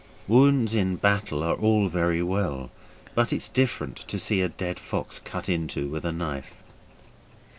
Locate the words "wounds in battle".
0.27-1.43